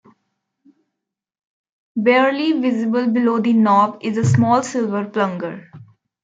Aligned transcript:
Barely 1.95 2.53
visible 2.59 3.07
below 3.11 3.39
the 3.39 3.53
knob 3.53 3.99
is 4.01 4.17
a 4.17 4.25
small 4.25 4.63
silver 4.63 5.05
plunger. 5.05 5.69